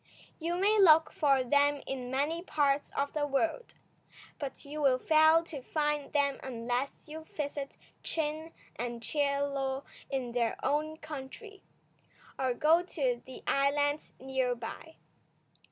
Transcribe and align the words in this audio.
You 0.39 0.55
may 0.55 0.79
look 0.79 1.11
for 1.11 1.43
them 1.43 1.83
in 1.85 2.09
many 2.09 2.41
parts 2.41 2.89
of 2.97 3.13
the 3.13 3.27
world, 3.27 3.75
but 4.39 4.65
you 4.65 4.81
will 4.81 4.97
fail 4.97 5.43
to 5.43 5.61
find 5.61 6.11
them 6.11 6.39
unless 6.41 7.07
you 7.07 7.25
visit 7.37 7.77
Chin 8.01 8.51
and 8.77 9.03
Chie 9.03 9.37
Lo 9.37 9.83
in 10.09 10.31
their 10.31 10.55
own 10.65 10.97
country, 10.97 11.61
or 12.39 12.55
go 12.55 12.81
to 12.81 13.21
the 13.27 13.43
islands 13.45 14.13
near 14.19 14.55
by. 14.55 14.95